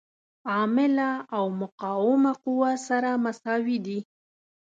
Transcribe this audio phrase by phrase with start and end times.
[0.51, 3.99] عامله او مقاومه قوه سره مساوي دي.